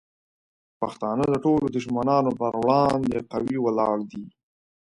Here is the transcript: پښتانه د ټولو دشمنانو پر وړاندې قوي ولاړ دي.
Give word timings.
پښتانه 0.79 1.23
د 1.29 1.35
ټولو 1.45 1.65
دشمنانو 1.75 2.31
پر 2.39 2.53
وړاندې 2.63 3.17
قوي 3.31 3.57
ولاړ 3.61 3.97
دي. 4.11 4.23